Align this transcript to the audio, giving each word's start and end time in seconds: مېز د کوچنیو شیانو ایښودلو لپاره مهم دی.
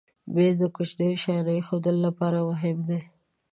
مېز 0.33 0.55
د 0.61 0.65
کوچنیو 0.75 1.21
شیانو 1.23 1.51
ایښودلو 1.57 2.05
لپاره 2.07 2.39
مهم 2.49 2.77
دی. 2.87 2.99